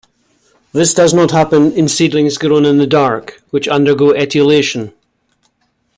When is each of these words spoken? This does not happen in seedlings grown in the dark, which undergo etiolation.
This 0.73 0.95
does 0.95 1.13
not 1.13 1.29
happen 1.29 1.71
in 1.73 1.87
seedlings 1.87 2.39
grown 2.39 2.65
in 2.65 2.79
the 2.79 2.87
dark, 2.87 3.39
which 3.51 3.67
undergo 3.67 4.11
etiolation. 4.13 4.93